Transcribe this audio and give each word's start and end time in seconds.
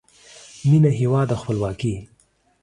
مینه، 0.69 0.89
هیواد 0.99 1.29
او 1.33 1.39
خپلواکۍ 1.41 1.95